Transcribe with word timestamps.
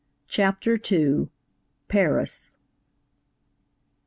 CHAPTER 0.27 0.79
II. 0.91 1.29
PARIS. 1.87 2.57